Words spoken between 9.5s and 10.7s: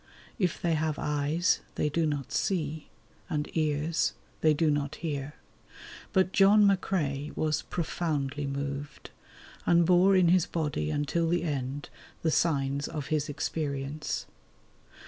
and bore in his